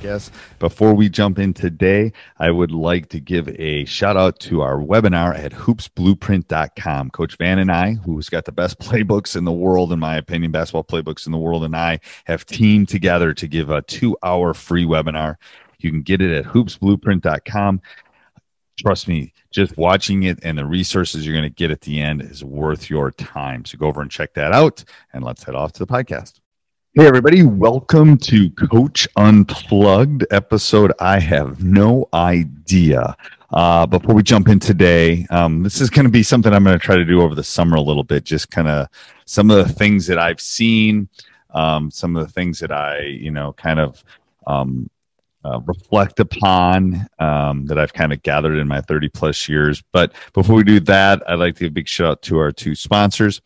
[0.00, 4.62] Guess before we jump in today, I would like to give a shout out to
[4.62, 7.10] our webinar at hoopsblueprint.com.
[7.10, 10.52] Coach Van and I, who's got the best playbooks in the world, in my opinion,
[10.52, 14.54] basketball playbooks in the world, and I have teamed together to give a two hour
[14.54, 15.36] free webinar.
[15.78, 17.82] You can get it at hoopsblueprint.com.
[18.78, 22.22] Trust me, just watching it and the resources you're going to get at the end
[22.22, 23.66] is worth your time.
[23.66, 24.82] So go over and check that out,
[25.12, 26.39] and let's head off to the podcast.
[26.92, 30.92] Hey, everybody, welcome to Coach Unplugged episode.
[30.98, 33.16] I have no idea.
[33.52, 36.76] Uh, before we jump in today, um, this is going to be something I'm going
[36.76, 38.88] to try to do over the summer a little bit, just kind of
[39.24, 41.08] some of the things that I've seen,
[41.50, 44.02] um, some of the things that I, you know, kind of
[44.48, 44.90] um,
[45.44, 49.80] uh, reflect upon um, that I've kind of gathered in my 30 plus years.
[49.92, 52.50] But before we do that, I'd like to give a big shout out to our
[52.50, 53.40] two sponsors.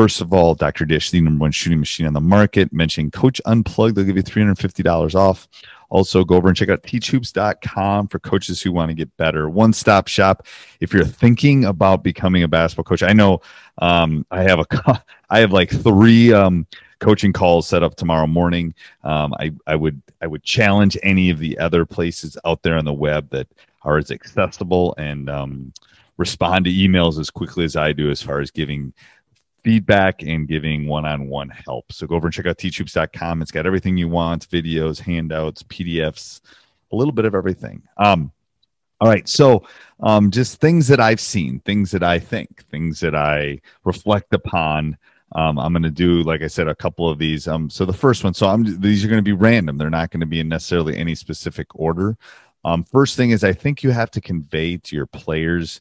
[0.00, 0.86] First of all, Dr.
[0.86, 2.72] Dish, the number one shooting machine on the market.
[2.72, 5.46] Mention Coach Unplugged, they'll give you $350 off.
[5.90, 9.50] Also, go over and check out teachhoops.com for coaches who want to get better.
[9.50, 10.46] One stop shop.
[10.80, 13.42] If you're thinking about becoming a basketball coach, I know
[13.76, 16.66] um, I have a, I have like three um,
[17.00, 18.72] coaching calls set up tomorrow morning.
[19.04, 22.86] Um, I, I would, I would challenge any of the other places out there on
[22.86, 23.48] the web that
[23.82, 25.74] are as accessible and um,
[26.16, 28.94] respond to emails as quickly as I do, as far as giving
[29.62, 31.92] feedback and giving one-on-one help.
[31.92, 33.42] So go over and check out teachhoops.com.
[33.42, 36.40] It's got everything you want, videos, handouts, PDFs,
[36.92, 37.82] a little bit of everything.
[37.96, 38.32] Um,
[39.00, 39.28] all right.
[39.28, 39.66] So
[40.00, 44.96] um, just things that I've seen, things that I think, things that I reflect upon.
[45.32, 47.46] Um, I'm going to do, like I said, a couple of these.
[47.48, 49.78] Um, so the first one, so I'm, these are going to be random.
[49.78, 52.16] They're not going to be in necessarily any specific order.
[52.64, 55.80] Um, first thing is I think you have to convey to your players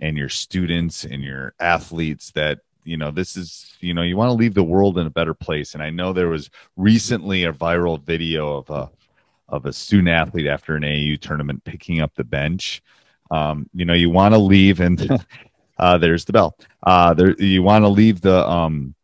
[0.00, 4.28] and your students and your athletes that you know this is you know you want
[4.28, 7.52] to leave the world in a better place and i know there was recently a
[7.52, 8.90] viral video of a
[9.48, 12.82] of a student athlete after an AU tournament picking up the bench
[13.30, 15.08] um, you know you want to leave and
[15.78, 18.94] uh, there's the bell uh, there you want to leave the um,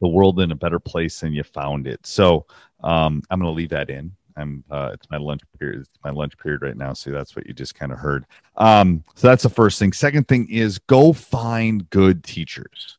[0.00, 2.46] the world in a better place than you found it so
[2.82, 5.80] um, i'm going to leave that in I'm uh, it's my lunch period.
[5.80, 8.24] It's my lunch period right now, so that's what you just kind of heard.
[8.56, 9.92] Um, so that's the first thing.
[9.92, 12.96] Second thing is go find good teachers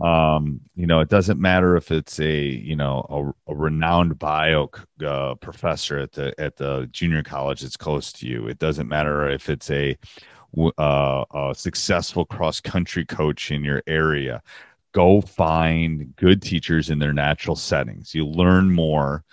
[0.00, 3.06] um you know it doesn't matter if it's a you know
[3.46, 4.68] a, a renowned bio
[5.06, 8.48] uh, professor at the at the junior college that's close to you.
[8.48, 9.96] It doesn't matter if it's a
[10.78, 14.42] uh, a successful cross country coach in your area.
[14.92, 18.14] Go find good teachers in their natural settings.
[18.14, 19.24] You learn more.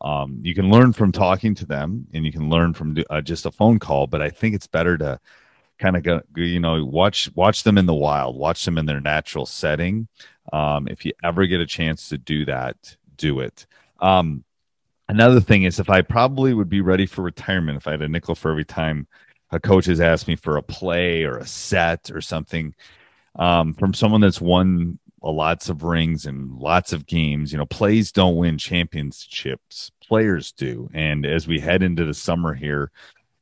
[0.00, 3.46] Um, you can learn from talking to them and you can learn from uh, just
[3.46, 5.20] a phone call but i think it's better to
[5.82, 9.00] kind of go, you know watch watch them in the wild watch them in their
[9.00, 10.08] natural setting.
[10.52, 13.66] Um, if you ever get a chance to do that do it.
[14.00, 14.44] Um,
[15.08, 18.08] another thing is if i probably would be ready for retirement if i had a
[18.08, 19.06] nickel for every time
[19.50, 22.74] a coach has asked me for a play or a set or something
[23.36, 28.12] um, from someone that's won lots of rings and lots of games you know plays
[28.12, 29.90] don't win championships.
[30.06, 30.90] Players do.
[30.92, 32.90] And as we head into the summer here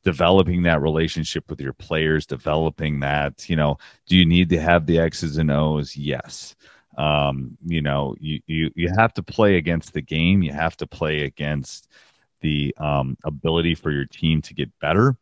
[0.02, 4.86] developing that relationship with your players, developing that, you know, do you need to have
[4.86, 5.96] the X's and O's?
[5.96, 6.56] Yes.
[6.96, 10.42] Um, you know, you, you, you have to play against the game.
[10.42, 11.88] You have to play against
[12.40, 15.16] the um, ability for your team to get better.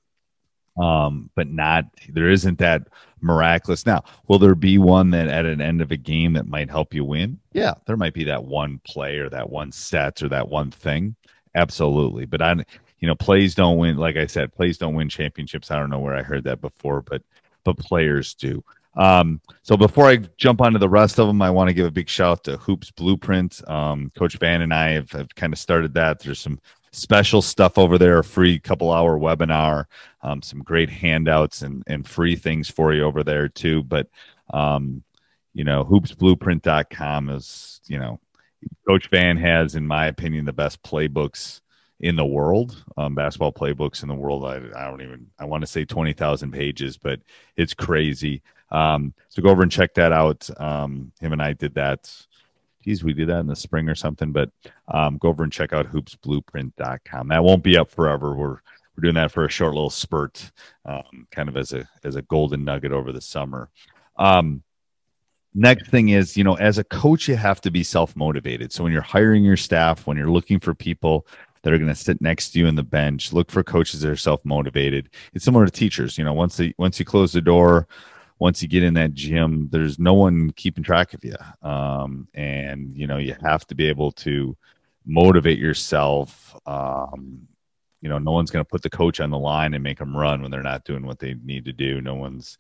[0.81, 2.87] Um, but not, there isn't that
[3.21, 3.85] miraculous.
[3.85, 6.95] Now, will there be one that at an end of a game that might help
[6.95, 7.41] you win?
[7.53, 11.17] Yeah, there might be that one play or that one set or that one thing.
[11.57, 12.27] Absolutely.
[12.27, 12.65] But I,
[13.01, 13.97] you know, plays don't win.
[13.97, 15.71] Like I said, plays don't win championships.
[15.71, 17.23] I don't know where I heard that before, but
[17.65, 18.65] but players do.
[18.97, 21.91] Um, so before I jump onto the rest of them, I want to give a
[21.91, 23.63] big shout out to Hoops Blueprint.
[23.69, 26.19] Um, Coach Van and I have, have kind of started that.
[26.19, 26.59] There's some
[26.91, 29.85] special stuff over there, a free couple hour webinar,
[30.23, 33.85] um, some great handouts and, and free things for you over there too.
[33.85, 34.09] But,
[34.51, 35.05] um,
[35.55, 38.19] you know, hoopsblueprint.com is, you know,
[38.87, 41.61] Coach Van has, in my opinion, the best playbooks
[42.01, 44.45] in the world, um, basketball playbooks in the world.
[44.45, 47.21] I, I don't even, I want to say 20,000 pages, but
[47.57, 48.43] it's crazy.
[48.71, 50.49] Um, so go over and check that out.
[50.61, 52.11] Um, him and I did that.
[52.85, 54.51] Geez, we did that in the spring or something, but
[54.89, 57.29] um, go over and check out hoopsblueprint.com.
[57.29, 58.35] That won't be up forever.
[58.35, 58.59] We're,
[58.97, 60.53] we're doing that for a short little spurt,
[60.85, 63.69] um, kind of as a, as a golden nugget over the summer.
[64.17, 64.63] Um,
[65.55, 68.73] next thing is, you know, as a coach, you have to be self motivated.
[68.73, 71.27] So when you're hiring your staff, when you're looking for people
[71.69, 74.11] that are going to sit next to you in the bench, look for coaches that
[74.11, 75.11] are self motivated.
[75.35, 76.17] It's similar to teachers.
[76.17, 77.87] You know, once they once you close the door,
[78.39, 81.35] once you get in that gym, there's no one keeping track of you.
[81.61, 84.57] Um, and you know, you have to be able to
[85.05, 86.59] motivate yourself.
[86.65, 87.47] Um,
[88.01, 90.17] you know, no one's going to put the coach on the line and make them
[90.17, 92.01] run when they're not doing what they need to do.
[92.01, 92.57] No one's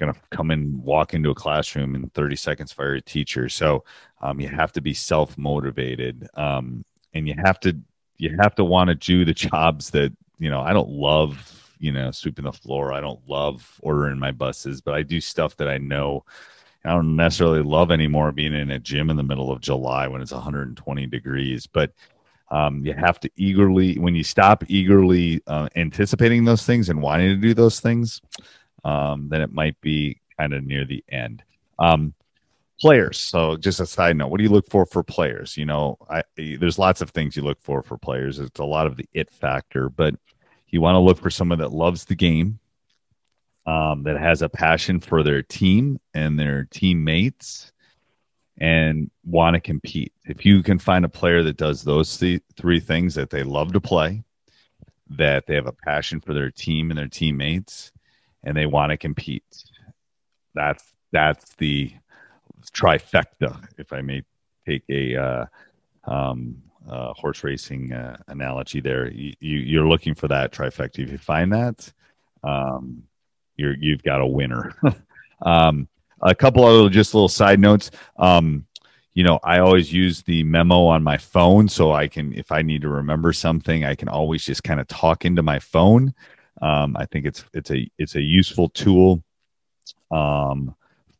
[0.00, 3.48] going to come and walk into a classroom in 30 seconds fire a teacher.
[3.48, 3.84] So
[4.20, 7.78] um, you have to be self motivated, um, and you have to
[8.18, 10.60] you have to want to do the jobs that you know.
[10.60, 12.92] I don't love you know sweeping the floor.
[12.92, 16.24] I don't love ordering my buses, but I do stuff that I know.
[16.84, 20.20] I don't necessarily love anymore being in a gym in the middle of July when
[20.20, 21.90] it's 120 degrees, but
[22.50, 27.28] um, you have to eagerly when you stop eagerly uh, anticipating those things and wanting
[27.28, 28.20] to do those things
[28.84, 31.42] um, then it might be kind of near the end
[31.78, 32.14] um,
[32.80, 33.18] players.
[33.18, 35.56] So just a side note what do you look for for players?
[35.56, 38.38] You know I, there's lots of things you look for for players.
[38.38, 40.14] It's a lot of the it factor but
[40.68, 42.58] you want to look for someone that loves the game
[43.66, 47.72] um, that has a passion for their team and their teammates
[48.58, 50.12] and want to compete.
[50.24, 53.72] If you can find a player that does those th- three things that they love
[53.72, 54.22] to play,
[55.10, 57.92] that they have a passion for their team and their teammates,
[58.44, 59.44] and they want to compete,
[60.54, 61.92] that's that's the
[62.70, 64.22] trifecta, if I may
[64.66, 65.46] take a uh,
[66.04, 68.80] um, uh, horse racing uh, analogy.
[68.80, 71.00] There, you, you are looking for that trifecta.
[71.00, 71.92] If you find that,
[72.42, 73.02] um,
[73.56, 74.74] you're you've got a winner.
[75.42, 75.88] um,
[76.20, 77.90] a couple other just little side notes.
[78.18, 78.66] Um,
[79.14, 82.62] you know, I always use the memo on my phone so I can, if I
[82.62, 86.14] need to remember something, I can always just kind of talk into my phone.
[86.60, 89.22] Um, I think it's it's a it's a useful tool
[90.10, 90.74] um,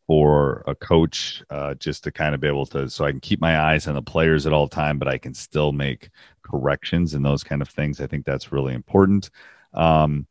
[0.07, 3.41] for a coach uh, just to kind of be able to, so I can keep
[3.41, 6.11] my eyes on the players at all time, but I can still make
[6.43, 8.01] corrections and those kind of things.
[8.01, 9.31] I think that's really important.
[9.73, 10.27] Um,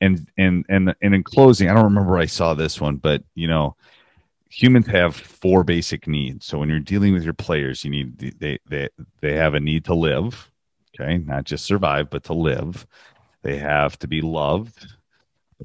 [0.00, 3.48] and and and and in closing, I don't remember I saw this one, but you
[3.48, 3.76] know
[4.48, 6.46] humans have four basic needs.
[6.46, 8.88] So when you're dealing with your players, you need they they
[9.20, 10.50] they have a need to live,
[10.94, 12.86] okay, not just survive, but to live.
[13.42, 14.86] They have to be loved,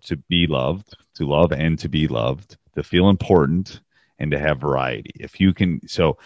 [0.04, 3.82] to be loved, to love and to be loved, to feel important,
[4.20, 5.12] and to have variety.
[5.16, 6.18] If you can, so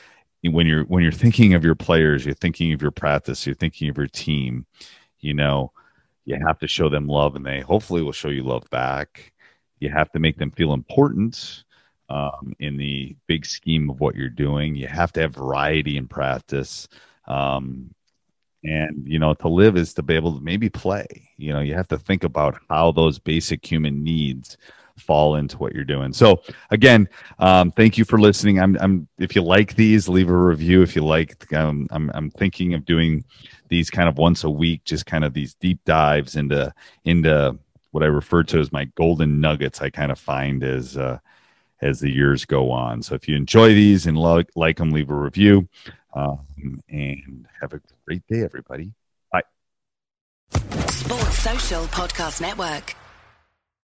[0.44, 3.90] when you're when you're thinking of your players, you're thinking of your practice, you're thinking
[3.90, 4.66] of your team.
[5.20, 5.72] You know,
[6.26, 9.32] you have to show them love, and they hopefully will show you love back.
[9.80, 11.64] You have to make them feel important
[12.10, 14.76] um, in the big scheme of what you're doing.
[14.76, 16.88] You have to have variety in practice.
[17.28, 17.94] Um,
[18.64, 21.06] and, you know, to live is to be able to maybe play.
[21.38, 24.58] You know, you have to think about how those basic human needs
[24.98, 26.14] fall into what you're doing.
[26.14, 27.10] So again,
[27.40, 28.60] um, thank you for listening.
[28.60, 30.82] I'm, I'm, if you like these, leave a review.
[30.82, 33.26] If you like, um, I'm, I'm thinking of doing
[33.68, 37.58] these kind of once a week, just kind of these deep dives into, into
[37.92, 39.82] what I refer to as my golden nuggets.
[39.82, 41.20] I kind of find as, uh,
[41.82, 43.02] as the years go on.
[43.02, 45.68] So if you enjoy these and like, like them, leave a review.
[46.14, 48.94] Um, and have a great day, everybody.
[49.32, 49.42] Bye.
[50.88, 52.96] Sports Social Podcast Network.